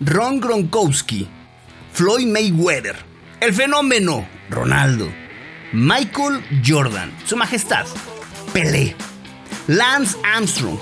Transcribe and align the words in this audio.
Ron 0.00 0.40
Gronkowski, 0.40 1.26
Floyd 1.92 2.26
Mayweather, 2.26 2.96
el 3.40 3.54
fenómeno 3.54 4.28
Ronaldo, 4.50 5.08
Michael 5.72 6.44
Jordan, 6.66 7.10
Su 7.24 7.36
Majestad, 7.36 7.86
Pelé, 8.52 8.94
Lance 9.66 10.16
Armstrong, 10.22 10.78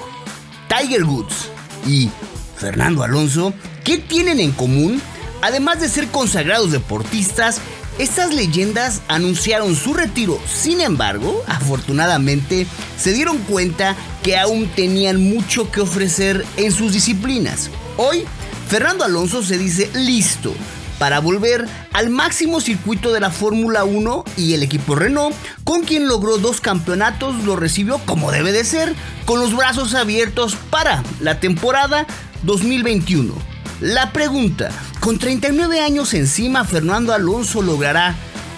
Tiger 0.68 1.04
Woods 1.04 1.48
y 1.86 2.10
Fernando 2.56 3.04
Alonso, 3.04 3.54
¿qué 3.84 3.98
tienen 3.98 4.40
en 4.40 4.50
común? 4.50 5.00
Además 5.42 5.80
de 5.80 5.88
ser 5.88 6.08
consagrados 6.08 6.72
deportistas, 6.72 7.60
estas 7.98 8.34
leyendas 8.34 9.02
anunciaron 9.06 9.76
su 9.76 9.94
retiro, 9.94 10.40
sin 10.52 10.80
embargo, 10.80 11.44
afortunadamente, 11.46 12.66
se 12.98 13.12
dieron 13.12 13.38
cuenta 13.38 13.94
que 14.24 14.36
aún 14.36 14.66
tenían 14.74 15.22
mucho 15.22 15.70
que 15.70 15.82
ofrecer 15.82 16.44
en 16.56 16.72
sus 16.72 16.92
disciplinas. 16.92 17.70
Hoy, 17.96 18.24
Fernando 18.68 19.04
Alonso 19.04 19.42
se 19.42 19.58
dice 19.58 19.90
listo 19.94 20.54
para 20.98 21.20
volver 21.20 21.66
al 21.92 22.10
máximo 22.10 22.60
circuito 22.60 23.12
de 23.12 23.20
la 23.20 23.30
Fórmula 23.30 23.84
1 23.84 24.24
y 24.36 24.54
el 24.54 24.62
equipo 24.62 24.94
Renault, 24.94 25.36
con 25.64 25.82
quien 25.82 26.08
logró 26.08 26.38
dos 26.38 26.60
campeonatos, 26.60 27.44
lo 27.44 27.56
recibió 27.56 27.98
como 28.06 28.30
debe 28.30 28.52
de 28.52 28.64
ser, 28.64 28.94
con 29.26 29.40
los 29.40 29.54
brazos 29.56 29.94
abiertos 29.94 30.56
para 30.70 31.02
la 31.20 31.40
temporada 31.40 32.06
2021. 32.42 33.34
La 33.80 34.12
pregunta, 34.12 34.70
con 35.00 35.18
39 35.18 35.80
años 35.80 36.14
encima, 36.14 36.64
¿Fernando 36.64 37.12
Alonso 37.12 37.60
logrará 37.60 38.14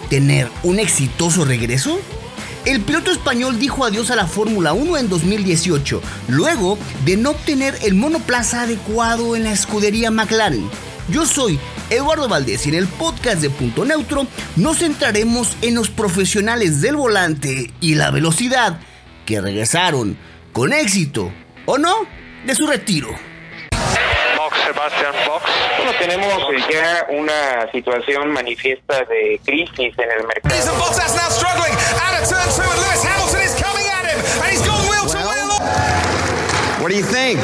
tener 0.09 0.49
un 0.63 0.79
exitoso 0.79 1.45
regreso? 1.45 1.99
El 2.67 2.81
piloto 2.81 3.13
español 3.13 3.61
dijo 3.61 3.85
adiós 3.85 4.11
a 4.11 4.17
la 4.17 4.27
Fórmula 4.27 4.73
1 4.73 4.97
en 4.97 5.09
2018, 5.09 6.03
luego 6.27 6.77
de 7.05 7.17
no 7.17 7.31
obtener 7.31 7.79
el 7.83 7.95
monoplaza 7.95 8.63
adecuado 8.63 9.37
en 9.37 9.45
la 9.45 9.53
escudería 9.53 10.11
McLaren. 10.11 10.69
Yo 11.09 11.27
soy 11.27 11.61
Eduardo 11.91 12.27
Valdés 12.29 12.67
y 12.67 12.71
en 12.71 12.75
el 12.75 12.89
podcast 12.89 13.41
de 13.41 13.51
Punto 13.51 13.85
Neutro 13.85 14.27
nos 14.57 14.79
centraremos 14.79 15.57
en 15.63 15.77
los 15.77 15.91
profesionales 15.91 16.81
del 16.81 16.97
volante 16.97 17.71
y 17.81 17.95
la 17.95 18.11
velocidad 18.11 18.81
que 19.27 19.41
regresaron 19.41 20.19
con 20.53 20.73
éxito 20.73 21.33
o 21.67 21.79
no 21.79 21.95
de 22.47 22.55
su 22.57 22.67
retiro. 22.67 23.11
Box. 24.37 25.45
Bueno, 25.77 25.93
tenemos 26.01 26.33
ya 26.69 27.07
una 27.11 27.71
situación 27.71 28.33
manifiesta 28.33 29.05
de 29.05 29.41
crisis 29.45 29.95
en 29.99 30.11
el 30.11 30.27
mercado. 30.27 30.55
turn 32.29 32.49
two, 32.51 32.63
and 32.63 32.81
Lewis 32.83 33.05
Hamilton 33.05 33.41
is 33.43 33.55
coming 33.55 33.87
at 33.87 34.11
him, 34.11 34.19
and 34.43 34.51
he's 34.51 34.63
gone 34.67 34.83
wheel 34.91 35.07
to 35.07 35.19
wheel. 35.19 35.47
What 36.83 36.91
do 36.91 36.97
you 36.97 37.05
think? 37.05 37.41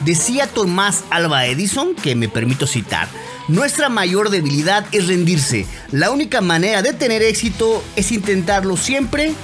Decía 0.00 0.46
Tomás 0.46 1.04
Alba 1.10 1.46
Edison, 1.46 1.94
que 1.94 2.14
me 2.14 2.28
permito 2.28 2.66
citar, 2.66 3.08
nuestra 3.48 3.88
mayor 3.88 4.30
debilidad 4.30 4.86
es 4.92 5.08
rendirse. 5.08 5.66
La 5.90 6.10
única 6.10 6.40
manera 6.40 6.82
de 6.82 6.92
tener 6.92 7.22
éxito 7.22 7.82
es 7.96 8.10
intentarlo 8.12 8.76
siempre, 8.76 9.34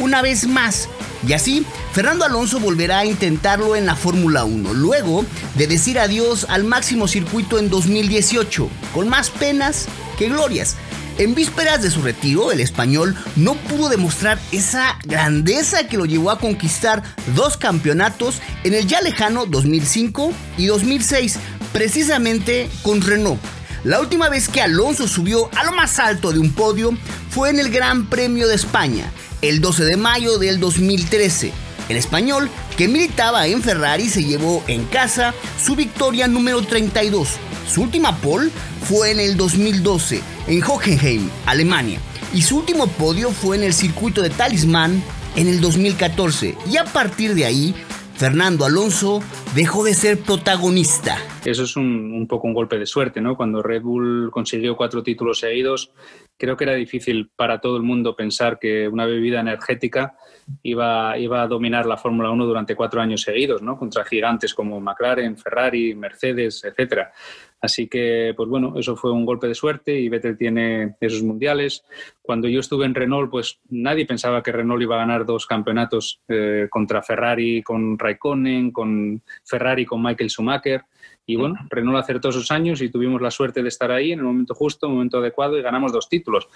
una 0.00 0.22
vez 0.22 0.46
más. 0.46 0.88
Y 1.26 1.32
así, 1.32 1.66
Fernando 1.92 2.24
Alonso 2.24 2.60
volverá 2.60 3.00
a 3.00 3.06
intentarlo 3.06 3.76
en 3.76 3.84
la 3.84 3.96
Fórmula 3.96 4.44
1, 4.44 4.72
luego 4.72 5.24
de 5.54 5.66
decir 5.66 5.98
adiós 5.98 6.46
al 6.48 6.64
máximo 6.64 7.08
circuito 7.08 7.58
en 7.58 7.68
2018, 7.68 8.70
con 8.94 9.08
más 9.08 9.30
penas 9.30 9.86
que 10.18 10.28
glorias. 10.28 10.76
En 11.18 11.34
vísperas 11.34 11.80
de 11.80 11.90
su 11.90 12.02
retiro, 12.02 12.52
el 12.52 12.60
español 12.60 13.16
no 13.36 13.54
pudo 13.54 13.88
demostrar 13.88 14.38
esa 14.52 14.98
grandeza 15.04 15.88
que 15.88 15.96
lo 15.96 16.04
llevó 16.04 16.30
a 16.30 16.38
conquistar 16.38 17.02
dos 17.34 17.56
campeonatos 17.56 18.42
en 18.64 18.74
el 18.74 18.86
ya 18.86 19.00
lejano 19.00 19.46
2005 19.46 20.30
y 20.58 20.66
2006, 20.66 21.38
precisamente 21.72 22.68
con 22.82 23.00
Renault. 23.00 23.40
La 23.82 23.98
última 23.98 24.28
vez 24.28 24.50
que 24.50 24.60
Alonso 24.60 25.08
subió 25.08 25.48
a 25.56 25.64
lo 25.64 25.72
más 25.72 25.98
alto 25.98 26.32
de 26.32 26.38
un 26.38 26.52
podio 26.52 26.92
fue 27.30 27.48
en 27.48 27.60
el 27.60 27.70
Gran 27.70 28.10
Premio 28.10 28.46
de 28.46 28.54
España, 28.54 29.10
el 29.40 29.62
12 29.62 29.84
de 29.84 29.96
mayo 29.96 30.36
del 30.38 30.60
2013. 30.60 31.50
El 31.88 31.96
español, 31.96 32.50
que 32.76 32.88
militaba 32.88 33.46
en 33.46 33.62
Ferrari, 33.62 34.10
se 34.10 34.22
llevó 34.22 34.62
en 34.66 34.84
casa 34.84 35.32
su 35.64 35.76
victoria 35.76 36.28
número 36.28 36.60
32. 36.60 37.28
Su 37.72 37.82
última 37.82 38.16
pole 38.18 38.50
fue 38.86 39.12
en 39.12 39.20
el 39.20 39.38
2012 39.38 40.35
en 40.46 40.60
Hockenheim, 40.60 41.28
Alemania, 41.46 41.98
y 42.32 42.42
su 42.42 42.58
último 42.58 42.86
podio 42.86 43.30
fue 43.30 43.56
en 43.56 43.64
el 43.64 43.74
circuito 43.74 44.22
de 44.22 44.30
Talismán 44.30 45.02
en 45.36 45.48
el 45.48 45.60
2014. 45.60 46.56
Y 46.70 46.76
a 46.76 46.84
partir 46.84 47.34
de 47.34 47.44
ahí, 47.44 47.74
Fernando 48.16 48.64
Alonso 48.64 49.22
dejó 49.56 49.84
de 49.84 49.94
ser 49.94 50.18
protagonista. 50.18 51.16
Eso 51.46 51.62
es 51.62 51.76
un, 51.76 52.26
poco 52.28 52.46
un 52.46 52.52
golpe 52.52 52.78
de 52.78 52.84
suerte, 52.84 53.22
¿no? 53.22 53.38
Cuando 53.38 53.62
Red 53.62 53.82
Bull 53.82 54.30
consiguió 54.30 54.76
cuatro 54.76 55.02
títulos 55.02 55.38
seguidos, 55.38 55.92
creo 56.36 56.58
que 56.58 56.64
era 56.64 56.74
difícil 56.74 57.30
para 57.34 57.58
todo 57.58 57.78
el 57.78 57.82
mundo 57.82 58.14
pensar 58.14 58.58
que 58.58 58.86
una 58.86 59.06
bebida 59.06 59.40
energética 59.40 60.14
iba, 60.62 61.16
iba 61.16 61.42
a 61.42 61.46
dominar 61.46 61.86
la 61.86 61.96
Fórmula 61.96 62.30
1 62.30 62.44
durante 62.44 62.76
cuatro 62.76 63.00
años 63.00 63.22
seguidos, 63.22 63.62
¿no? 63.62 63.78
Contra 63.78 64.04
gigantes 64.04 64.52
como 64.52 64.78
McLaren, 64.78 65.38
Ferrari, 65.38 65.94
Mercedes, 65.94 66.62
etcétera. 66.62 67.12
Así 67.60 67.88
que, 67.88 68.34
pues 68.36 68.48
bueno, 68.48 68.74
eso 68.76 68.96
fue 68.96 69.10
un 69.12 69.24
golpe 69.24 69.48
de 69.48 69.54
suerte 69.54 69.98
y 69.98 70.08
Vettel 70.08 70.36
tiene 70.36 70.96
esos 71.00 71.22
mundiales. 71.22 71.84
Cuando 72.20 72.48
yo 72.48 72.60
estuve 72.60 72.84
en 72.84 72.94
Renault, 72.94 73.30
pues 73.30 73.60
nadie 73.70 74.04
pensaba 74.04 74.42
que 74.42 74.52
Renault 74.52 74.82
iba 74.82 74.96
a 74.96 75.00
ganar 75.00 75.24
dos 75.24 75.46
campeonatos 75.46 76.20
eh, 76.28 76.68
contra 76.70 77.02
Ferrari 77.02 77.62
con 77.62 77.98
Raikkonen, 77.98 78.72
con 78.72 79.22
Ferrari 79.46 79.86
con 79.86 80.02
Michael 80.02 80.30
Schumacher. 80.30 80.84
Y 81.24 81.36
bueno, 81.36 81.56
Renault 81.70 81.98
acertó 81.98 82.28
esos 82.28 82.50
años 82.50 82.80
y 82.82 82.88
tuvimos 82.88 83.20
la 83.20 83.30
suerte 83.30 83.62
de 83.62 83.68
estar 83.68 83.90
ahí 83.90 84.12
en 84.12 84.20
el 84.20 84.24
momento 84.24 84.54
justo, 84.54 84.86
en 84.86 84.92
el 84.92 84.96
momento 84.96 85.18
adecuado 85.18 85.58
y 85.58 85.62
ganamos 85.62 85.92
dos 85.92 86.08
títulos. 86.08 86.48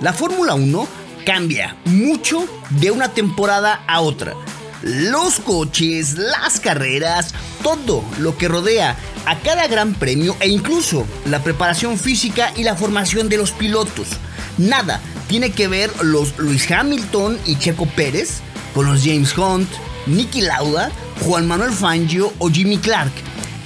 La 0.00 0.12
Fórmula 0.12 0.54
1 0.54 0.88
cambia 1.26 1.76
mucho 1.86 2.44
de 2.80 2.90
una 2.90 3.12
temporada 3.12 3.84
a 3.86 4.00
otra 4.00 4.34
los 4.82 5.40
coches, 5.40 6.16
las 6.16 6.60
carreras, 6.60 7.34
todo 7.62 8.02
lo 8.18 8.36
que 8.36 8.48
rodea 8.48 8.96
a 9.26 9.38
cada 9.38 9.66
gran 9.66 9.94
premio 9.94 10.36
e 10.40 10.48
incluso 10.48 11.06
la 11.26 11.42
preparación 11.42 11.98
física 11.98 12.52
y 12.56 12.64
la 12.64 12.76
formación 12.76 13.28
de 13.28 13.36
los 13.36 13.52
pilotos. 13.52 14.08
Nada 14.58 15.00
tiene 15.28 15.52
que 15.52 15.68
ver 15.68 15.90
los 16.02 16.38
Luis 16.38 16.70
Hamilton 16.70 17.38
y 17.46 17.56
Checo 17.56 17.86
Pérez 17.86 18.40
con 18.74 18.86
los 18.86 19.04
James 19.04 19.36
Hunt, 19.36 19.68
Nicky 20.10 20.40
Lauda, 20.42 20.90
Juan 21.24 21.46
Manuel 21.46 21.70
Fangio 21.70 22.32
o 22.38 22.50
Jimmy 22.50 22.78
Clark. 22.78 23.12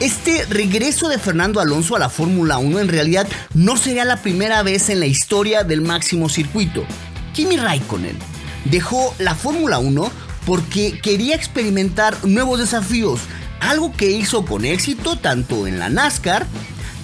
Este 0.00 0.44
regreso 0.46 1.08
de 1.08 1.18
Fernando 1.18 1.60
Alonso 1.60 1.96
a 1.96 1.98
la 1.98 2.10
Fórmula 2.10 2.58
1 2.58 2.80
en 2.80 2.88
realidad 2.88 3.26
no 3.54 3.76
sería 3.76 4.04
la 4.04 4.20
primera 4.20 4.62
vez 4.62 4.90
en 4.90 5.00
la 5.00 5.06
historia 5.06 5.64
del 5.64 5.80
máximo 5.80 6.28
circuito. 6.28 6.84
Kimi 7.32 7.56
Raikkonen 7.56 8.18
dejó 8.66 9.14
la 9.18 9.34
Fórmula 9.34 9.78
1 9.78 10.10
porque 10.44 11.00
quería 11.00 11.34
experimentar 11.34 12.16
nuevos 12.26 12.58
desafíos, 12.58 13.20
algo 13.60 13.92
que 13.92 14.10
hizo 14.10 14.44
con 14.44 14.64
éxito 14.64 15.16
tanto 15.16 15.66
en 15.66 15.78
la 15.78 15.88
NASCAR 15.88 16.46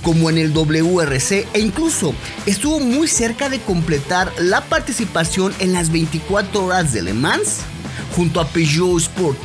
como 0.02 0.28
en 0.28 0.38
el 0.38 0.52
WRC 0.52 1.46
e 1.54 1.60
incluso 1.60 2.14
estuvo 2.44 2.81
muy 2.81 3.08
cerca 3.08 3.48
de 3.48 3.60
completar 3.60 4.31
la 4.38 4.62
participación 4.62 5.54
en 5.58 5.72
las 5.72 5.90
24 5.90 6.64
horas 6.64 6.92
de 6.92 7.02
Le 7.02 7.14
Mans 7.14 7.60
junto 8.14 8.41
a 8.41 8.49
Peugeot 8.49 9.00
Sport, 9.00 9.38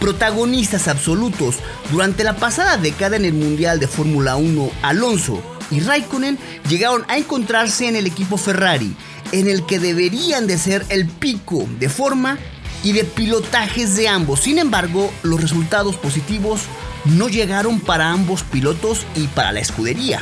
protagonistas 0.00 0.88
absolutos 0.88 1.56
durante 1.90 2.24
la 2.24 2.36
pasada 2.36 2.76
década 2.76 3.16
en 3.16 3.24
el 3.24 3.34
Mundial 3.34 3.80
de 3.80 3.88
Fórmula 3.88 4.36
1, 4.36 4.70
Alonso 4.82 5.42
y 5.70 5.80
Raikkonen 5.80 6.38
llegaron 6.68 7.04
a 7.08 7.18
encontrarse 7.18 7.88
en 7.88 7.96
el 7.96 8.06
equipo 8.06 8.36
Ferrari, 8.36 8.94
en 9.32 9.48
el 9.48 9.66
que 9.66 9.78
deberían 9.78 10.46
de 10.46 10.58
ser 10.58 10.84
el 10.88 11.06
pico 11.06 11.66
de 11.78 11.88
forma 11.88 12.38
y 12.82 12.92
de 12.92 13.04
pilotajes 13.04 13.96
de 13.96 14.08
ambos. 14.08 14.40
Sin 14.40 14.58
embargo, 14.58 15.12
los 15.22 15.40
resultados 15.40 15.96
positivos 15.96 16.62
no 17.04 17.28
llegaron 17.28 17.80
para 17.80 18.10
ambos 18.10 18.42
pilotos 18.42 19.06
y 19.14 19.26
para 19.28 19.52
la 19.52 19.60
escudería. 19.60 20.20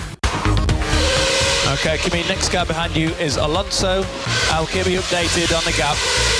Okay, 1.72 1.98
Kimi, 1.98 2.22
next 2.28 2.50
car 2.50 2.64
behind 2.64 2.96
you 2.96 3.08
is 3.18 3.38
Alonso. 3.38 4.04
I'll 4.52 4.66
keep 4.66 4.86
you 4.86 5.00
updated 5.00 5.50
on 5.56 5.64
the 5.64 5.72
gap. 5.72 5.96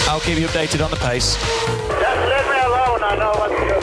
I'll 0.07 0.21
keep 0.21 0.39
you 0.39 0.47
updated 0.47 0.85
on 0.85 0.91
the 0.91 0.97
pace. 0.99 1.35
Just 1.35 2.21
leave 2.31 2.47
me 2.47 2.59
alone, 2.63 3.03
I 3.03 3.17
know 3.19 3.33
what 3.35 3.51
to 3.51 3.59
do. 3.67 3.75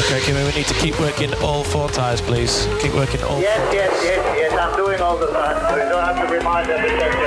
Okay, 0.00 0.20
Kimi, 0.26 0.42
we 0.42 0.52
need 0.58 0.66
to 0.66 0.74
keep 0.74 0.98
working 0.98 1.32
all 1.34 1.62
four 1.62 1.88
tyres, 1.88 2.20
please. 2.20 2.66
Keep 2.82 2.94
working 2.94 3.22
all 3.22 3.40
Yes, 3.40 3.60
yes, 3.72 3.92
yes, 4.02 4.18
yes, 4.36 4.52
I'm 4.58 4.76
doing 4.76 5.00
all 5.00 5.16
the 5.16 5.28
time, 5.28 5.56
so 5.70 5.76
you 5.76 5.88
don't 5.88 6.04
have 6.04 6.18
to 6.26 6.34
remind 6.34 6.68
every 6.68 6.90
second. 6.98 7.24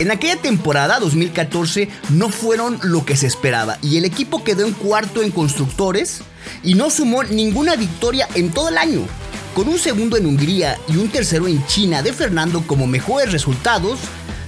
En 0.00 0.10
aquella 0.10 0.36
temporada 0.36 0.98
2014 0.98 1.88
no 2.10 2.30
fueron 2.30 2.80
lo 2.82 3.04
que 3.04 3.16
se 3.16 3.26
esperaba 3.28 3.76
y 3.82 3.98
el 3.98 4.04
equipo 4.04 4.42
quedó 4.42 4.66
en 4.66 4.72
cuarto 4.72 5.22
en 5.22 5.30
constructores 5.30 6.22
y 6.62 6.74
no 6.74 6.90
sumó 6.90 7.22
ninguna 7.24 7.76
victoria 7.76 8.28
en 8.34 8.50
todo 8.50 8.68
el 8.68 8.78
año. 8.78 9.06
Con 9.54 9.68
un 9.68 9.78
segundo 9.78 10.16
en 10.16 10.26
Hungría 10.26 10.78
y 10.88 10.96
un 10.96 11.08
tercero 11.08 11.46
en 11.46 11.64
China 11.66 12.02
de 12.02 12.12
Fernando 12.12 12.62
como 12.66 12.86
mejores 12.86 13.32
resultados 13.32 13.98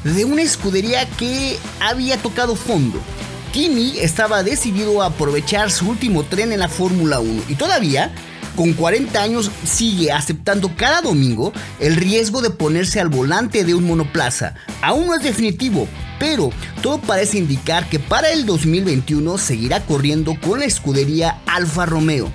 de 0.03 0.25
una 0.25 0.43
escudería 0.43 1.07
que 1.19 1.59
había 1.81 2.17
tocado 2.19 2.57
fondo. 2.57 3.01
Kimi 3.53 3.99
estaba 3.99 4.43
decidido 4.43 5.03
a 5.03 5.07
aprovechar 5.07 5.71
su 5.71 5.89
último 5.89 6.25
tren 6.25 6.53
en 6.53 6.61
la 6.61 6.69
Fórmula 6.69 7.21
1 7.21 7.45
y 7.49 7.55
todavía 7.55 8.13
con 8.57 8.73
40 8.73 9.21
años 9.21 9.51
sigue 9.65 10.13
aceptando 10.13 10.71
cada 10.77 11.01
domingo 11.01 11.53
el 11.81 11.97
riesgo 11.97 12.41
de 12.41 12.51
ponerse 12.51 13.01
al 13.01 13.09
volante 13.09 13.65
de 13.65 13.75
un 13.75 13.87
monoplaza. 13.87 14.55
Aún 14.83 15.07
no 15.07 15.15
es 15.15 15.23
definitivo, 15.23 15.89
pero 16.19 16.51
todo 16.83 16.99
parece 16.99 17.39
indicar 17.39 17.89
que 17.89 17.99
para 17.99 18.31
el 18.31 18.47
2021 18.47 19.39
seguirá 19.39 19.85
corriendo 19.85 20.35
con 20.41 20.61
la 20.61 20.67
escudería 20.67 21.41
Alfa 21.47 21.87
Romeo. 21.87 22.31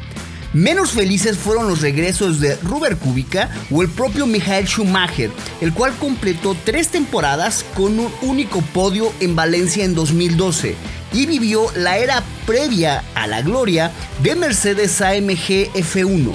Menos 0.54 0.92
felices 0.92 1.38
fueron 1.38 1.68
los 1.68 1.81
regresos 1.81 2.40
de 2.40 2.56
Robert 2.58 3.00
Kubica 3.00 3.52
o 3.70 3.84
el 3.84 3.90
propio 3.90 4.26
Michael 4.26 4.68
Schumacher, 4.68 5.30
el 5.62 5.74
cual 5.74 5.94
completó 5.98 6.56
tres 6.64 6.88
temporadas 6.88 7.64
con 7.76 8.00
un 8.00 8.12
único 8.24 8.62
podio 8.62 9.14
en 9.20 9.36
Valencia 9.36 9.86
en 9.86 9.94
2012 9.94 10.76
y 11.14 11.26
vivió 11.28 11.68
la 11.76 11.98
era 12.00 12.24
previa 12.48 13.04
a 13.14 13.28
la 13.28 13.44
gloria 13.44 13.92
de 14.24 14.36
Mercedes 14.36 15.02
AMG 15.02 15.72
F1. 15.74 16.31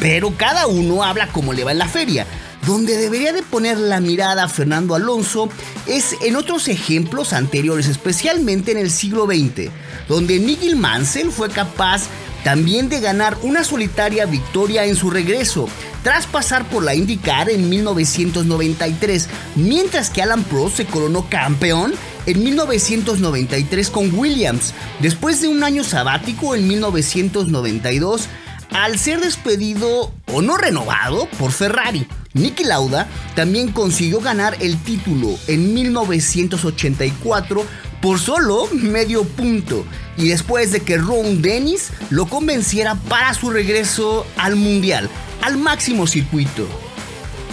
Pero 0.00 0.36
cada 0.36 0.66
uno 0.66 1.04
habla 1.04 1.28
como 1.28 1.52
le 1.52 1.62
va 1.62 1.70
en 1.70 1.78
la 1.78 1.88
feria. 1.88 2.26
Donde 2.66 2.96
debería 2.96 3.32
de 3.32 3.42
poner 3.42 3.76
la 3.78 4.00
mirada 4.00 4.48
Fernando 4.48 4.94
Alonso 4.94 5.48
es 5.86 6.16
en 6.22 6.36
otros 6.36 6.68
ejemplos 6.68 7.32
anteriores, 7.32 7.88
especialmente 7.88 8.70
en 8.70 8.78
el 8.78 8.90
siglo 8.90 9.26
XX, 9.26 9.70
donde 10.08 10.38
Nigel 10.38 10.76
Mansell 10.76 11.32
fue 11.32 11.48
capaz 11.48 12.02
también 12.44 12.88
de 12.88 13.00
ganar 13.00 13.36
una 13.42 13.64
solitaria 13.64 14.26
victoria 14.26 14.84
en 14.84 14.96
su 14.96 15.10
regreso, 15.10 15.68
tras 16.02 16.26
pasar 16.26 16.68
por 16.68 16.82
la 16.82 16.94
IndyCar 16.94 17.48
en 17.50 17.68
1993, 17.68 19.28
mientras 19.54 20.10
que 20.10 20.22
Alan 20.22 20.42
Prost 20.44 20.76
se 20.76 20.86
coronó 20.86 21.28
campeón 21.28 21.94
en 22.26 22.42
1993 22.42 23.90
con 23.90 24.12
Williams, 24.14 24.74
después 25.00 25.40
de 25.40 25.48
un 25.48 25.62
año 25.62 25.84
sabático 25.84 26.54
en 26.54 26.66
1992, 26.68 28.28
al 28.74 28.98
ser 28.98 29.20
despedido 29.20 30.12
o 30.32 30.42
no 30.42 30.56
renovado 30.56 31.28
por 31.38 31.52
Ferrari. 31.52 32.06
Niki 32.34 32.64
Lauda 32.64 33.08
también 33.34 33.72
consiguió 33.72 34.20
ganar 34.20 34.56
el 34.60 34.76
título 34.82 35.38
en 35.46 35.74
1984 35.74 37.64
por 38.00 38.18
solo 38.18 38.66
medio 38.72 39.24
punto 39.24 39.84
y 40.16 40.28
después 40.28 40.72
de 40.72 40.80
que 40.80 40.98
Ron 40.98 41.42
Dennis 41.42 41.90
lo 42.10 42.26
convenciera 42.26 42.94
para 42.94 43.34
su 43.34 43.50
regreso 43.50 44.26
al 44.36 44.56
mundial, 44.56 45.08
al 45.42 45.56
máximo 45.56 46.06
circuito. 46.06 46.66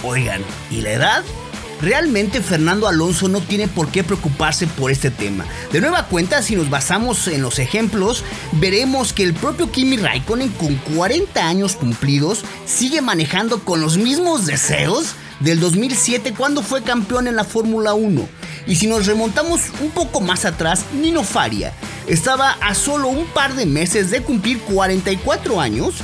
Oigan, 0.03 0.41
¿y 0.71 0.81
la 0.81 0.91
edad? 0.93 1.23
Realmente 1.81 2.41
Fernando 2.41 2.87
Alonso 2.87 3.29
no 3.29 3.39
tiene 3.39 3.69
por 3.69 3.89
qué 3.89 4.03
preocuparse 4.03 4.67
por 4.67 4.91
este 4.91 5.11
tema. 5.11 5.45
De 5.71 5.79
nueva 5.79 6.07
cuenta, 6.07 6.41
si 6.41 6.55
nos 6.55 6.69
basamos 6.69 7.27
en 7.27 7.41
los 7.41 7.57
ejemplos, 7.57 8.25
veremos 8.53 9.13
que 9.13 9.23
el 9.23 9.33
propio 9.33 9.71
Kimi 9.71 9.95
Raikkonen 9.95 10.49
con 10.49 10.75
40 10.75 11.47
años 11.47 11.77
cumplidos 11.77 12.43
sigue 12.65 13.01
manejando 13.01 13.63
con 13.63 13.79
los 13.79 13.97
mismos 13.97 14.45
deseos 14.45 15.13
del 15.39 15.61
2007 15.61 16.33
cuando 16.37 16.63
fue 16.63 16.83
campeón 16.83 17.27
en 17.27 17.37
la 17.37 17.45
Fórmula 17.45 17.93
1. 17.93 18.27
Y 18.67 18.75
si 18.75 18.87
nos 18.87 19.05
remontamos 19.05 19.61
un 19.81 19.91
poco 19.91 20.19
más 20.19 20.43
atrás, 20.43 20.83
Nino 20.93 21.23
Faria 21.23 21.73
estaba 22.07 22.57
a 22.61 22.75
solo 22.75 23.07
un 23.07 23.25
par 23.27 23.55
de 23.55 23.65
meses 23.65 24.11
de 24.11 24.21
cumplir 24.21 24.59
44 24.59 25.61
años 25.61 25.95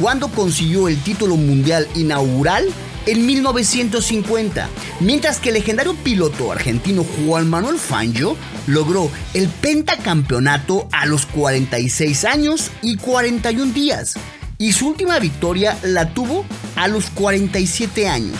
cuando 0.00 0.28
consiguió 0.28 0.88
el 0.88 1.02
título 1.02 1.36
mundial 1.36 1.88
inaugural 1.96 2.68
en 3.06 3.26
1950, 3.26 4.68
mientras 5.00 5.38
que 5.38 5.50
el 5.50 5.56
legendario 5.56 5.94
piloto 5.94 6.52
argentino 6.52 7.04
Juan 7.04 7.48
Manuel 7.48 7.78
Fangio 7.78 8.36
logró 8.66 9.10
el 9.34 9.48
pentacampeonato 9.48 10.88
a 10.92 11.06
los 11.06 11.26
46 11.26 12.24
años 12.24 12.70
y 12.82 12.96
41 12.96 13.72
días, 13.72 14.14
y 14.58 14.72
su 14.72 14.88
última 14.88 15.18
victoria 15.18 15.78
la 15.82 16.14
tuvo 16.14 16.44
a 16.76 16.88
los 16.88 17.10
47 17.10 18.08
años. 18.08 18.38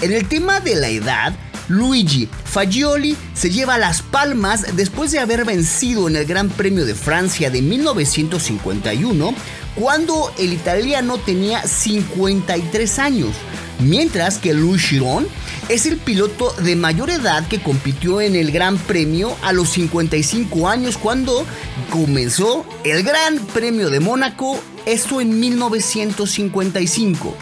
En 0.00 0.12
el 0.12 0.26
tema 0.28 0.60
de 0.60 0.76
la 0.76 0.88
edad, 0.88 1.34
Luigi 1.68 2.28
Fagioli 2.44 3.16
se 3.34 3.50
lleva 3.50 3.78
las 3.78 4.02
palmas 4.02 4.76
después 4.76 5.10
de 5.10 5.18
haber 5.18 5.44
vencido 5.44 6.08
en 6.08 6.16
el 6.16 6.24
Gran 6.24 6.48
Premio 6.48 6.84
de 6.86 6.94
Francia 6.94 7.50
de 7.50 7.60
1951, 7.62 9.34
cuando 9.74 10.32
el 10.38 10.52
italiano 10.52 11.18
tenía 11.18 11.62
53 11.62 12.98
años, 12.98 13.34
mientras 13.80 14.38
que 14.38 14.54
Louis 14.54 14.82
Chiron 14.82 15.26
es 15.68 15.86
el 15.86 15.96
piloto 15.96 16.52
de 16.62 16.76
mayor 16.76 17.10
edad 17.10 17.46
que 17.48 17.60
compitió 17.60 18.20
en 18.20 18.36
el 18.36 18.52
Gran 18.52 18.78
Premio 18.78 19.36
a 19.42 19.52
los 19.52 19.70
55 19.70 20.68
años 20.68 20.96
cuando 20.96 21.44
comenzó 21.90 22.64
el 22.84 23.02
Gran 23.02 23.38
Premio 23.38 23.90
de 23.90 24.00
Mónaco, 24.00 24.60
esto 24.84 25.20
en 25.20 25.40
1955. 25.40 27.36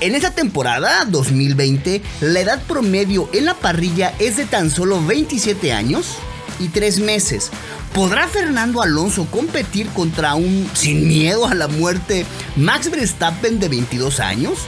En 0.00 0.14
esta 0.14 0.30
temporada 0.30 1.04
2020, 1.04 2.02
la 2.22 2.40
edad 2.40 2.62
promedio 2.62 3.28
en 3.32 3.44
la 3.44 3.54
parrilla 3.54 4.14
es 4.18 4.36
de 4.36 4.46
tan 4.46 4.70
solo 4.70 5.04
27 5.04 5.72
años 5.72 6.16
y 6.58 6.68
3 6.68 7.00
meses. 7.00 7.50
¿Podrá 7.92 8.26
Fernando 8.28 8.82
Alonso 8.82 9.26
competir 9.30 9.88
contra 9.88 10.36
un 10.36 10.70
sin 10.74 11.06
miedo 11.08 11.46
a 11.46 11.54
la 11.54 11.68
muerte 11.68 12.24
Max 12.56 12.90
Verstappen 12.90 13.58
de 13.58 13.68
22 13.68 14.20
años? 14.20 14.60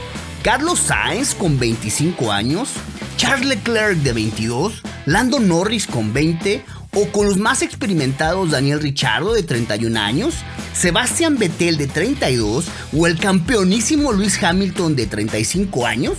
Carlos 0.42 0.80
Sainz 0.80 1.36
con 1.36 1.56
25 1.56 2.32
años? 2.32 2.70
Charles 3.16 3.46
Leclerc 3.46 3.98
de 3.98 4.12
22? 4.12 4.82
Lando 5.06 5.38
Norris 5.38 5.86
con 5.86 6.12
20? 6.12 6.64
¿O 6.94 7.06
con 7.12 7.28
los 7.28 7.36
más 7.36 7.62
experimentados 7.62 8.50
Daniel 8.50 8.80
Ricciardo 8.80 9.34
de 9.34 9.44
31 9.44 10.00
años? 10.00 10.34
Sebastián 10.74 11.38
Vettel 11.38 11.76
de 11.76 11.86
32 11.86 12.64
o 12.92 13.06
el 13.06 13.20
campeonísimo 13.20 14.10
Luis 14.10 14.42
Hamilton 14.42 14.96
de 14.96 15.06
35 15.06 15.86
años? 15.86 16.14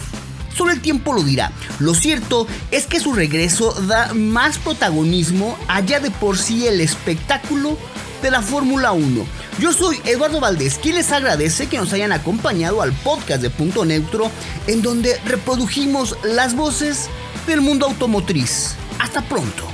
Solo 0.56 0.72
el 0.72 0.80
tiempo 0.80 1.12
lo 1.12 1.22
dirá. 1.22 1.52
Lo 1.80 1.94
cierto 1.94 2.48
es 2.72 2.86
que 2.86 3.02
su 3.02 3.14
regreso 3.14 3.74
da 3.74 4.14
más 4.14 4.58
protagonismo 4.58 5.58
allá 5.68 6.00
de 6.00 6.12
por 6.12 6.38
sí 6.38 6.66
el 6.66 6.80
espectáculo 6.80 7.78
de 8.24 8.32
la 8.32 8.42
Fórmula 8.42 8.94
1. 8.94 9.26
Yo 9.60 9.74
soy 9.74 10.02
Eduardo 10.06 10.40
Valdés, 10.40 10.80
quien 10.82 10.96
les 10.96 11.12
agradece 11.12 11.68
que 11.68 11.78
nos 11.78 11.92
hayan 11.94 12.14
acompañado 12.14 12.82
al 12.82 12.94
podcast 12.94 13.42
de 13.42 13.50
Punto 13.50 13.86
Neutro, 13.86 14.32
en 14.66 14.82
donde 14.82 15.20
reprodujimos 15.26 16.18
las 16.24 16.56
voces 16.56 17.10
del 17.46 17.62
mundo 17.62 17.86
automotriz. 17.86 18.76
Hasta 18.98 19.22
pronto. 19.24 19.68